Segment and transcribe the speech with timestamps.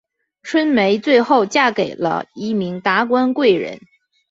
[0.41, 3.79] 春梅最后嫁给了一名达官贵人。